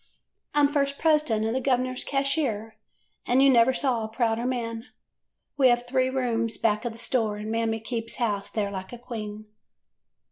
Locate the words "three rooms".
5.85-6.57